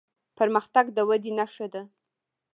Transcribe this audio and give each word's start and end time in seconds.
پرمختګ 0.37 0.85
د 0.95 0.97
ودې 1.09 1.31
نښه 1.37 1.67
ده. 1.73 1.81